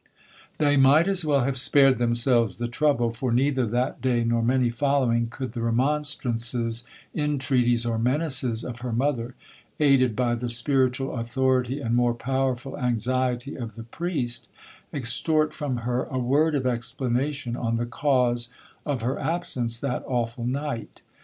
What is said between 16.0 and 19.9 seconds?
a word of explanation on the cause of her absence